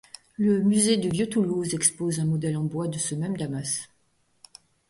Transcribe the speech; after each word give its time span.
Le 0.35 0.63
Musée 0.63 0.97
du 0.97 1.09
Vieux 1.09 1.29
Toulouse 1.29 1.75
expose 1.75 2.19
un 2.19 2.25
modèle 2.25 2.57
en 2.57 2.63
bois 2.63 2.87
de 2.87 2.97
ce 2.97 3.13
même 3.13 3.37
damas. 3.37 3.87